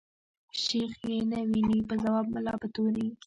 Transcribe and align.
شيخ 0.61 0.93
ئې 1.07 1.17
نه 1.31 1.39
ويني 1.49 1.79
په 1.89 1.95
خواب 2.01 2.25
ملا 2.33 2.53
په 2.61 2.67
توري 2.75 3.07